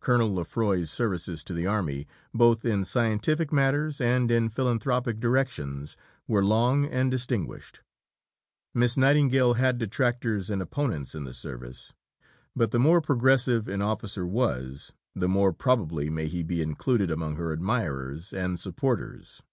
[0.00, 5.96] Colonel Lefroy's services to the army, both in scientific matters and in philanthropic directions,
[6.26, 7.80] were long and distinguished.
[8.74, 11.92] Miss Nightingale had detractors and opponents in the service;
[12.56, 17.36] but the more progressive an officer was, the more probably may he be included among
[17.36, 19.44] her admirers and supporters.